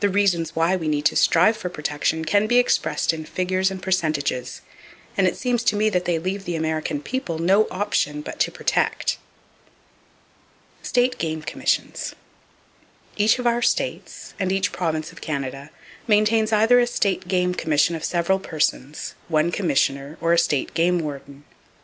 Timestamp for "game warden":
20.74-21.44